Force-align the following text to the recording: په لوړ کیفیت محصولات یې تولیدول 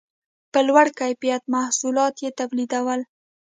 په 0.51 0.59
لوړ 0.67 0.85
کیفیت 0.99 1.43
محصولات 1.53 2.15
یې 2.23 2.29
تولیدول 2.39 2.99